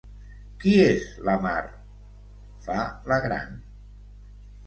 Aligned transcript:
Qui 0.61 0.71
és 0.83 1.03
la 1.27 1.33
Mar? 1.43 1.59
—fa 2.63 2.85
la 3.13 3.19
gran. 3.29 3.55